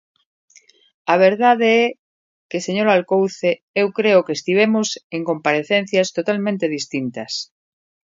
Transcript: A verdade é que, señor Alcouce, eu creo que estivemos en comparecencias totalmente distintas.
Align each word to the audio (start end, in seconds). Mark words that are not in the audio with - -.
A 1.13 1.15
verdade 1.25 1.67
é 1.83 1.85
que, 2.49 2.63
señor 2.67 2.87
Alcouce, 2.89 3.51
eu 3.81 3.87
creo 3.97 4.23
que 4.25 4.37
estivemos 4.39 4.87
en 5.15 5.21
comparecencias 5.29 6.07
totalmente 6.17 6.73
distintas. 6.77 7.31